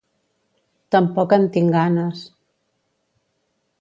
[0.95, 2.25] Tampoc en tinc ganes...